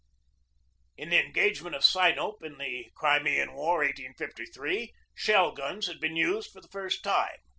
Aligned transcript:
In 0.97 1.11
the 1.11 1.23
engagement 1.23 1.75
of 1.75 1.85
Sinope, 1.85 2.41
in 2.43 2.57
the 2.57 2.89
Crimean 2.95 3.53
War, 3.53 3.83
1853, 3.83 4.91
shell 5.13 5.51
guns 5.51 5.85
had 5.85 5.99
been 5.99 6.15
used 6.15 6.49
for 6.51 6.59
the 6.61 6.69
first 6.73 7.03
time. 7.03 7.37